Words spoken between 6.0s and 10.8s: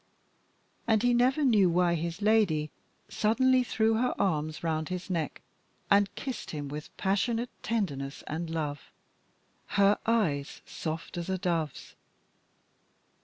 kissed him with passionate tenderness and love, her eyes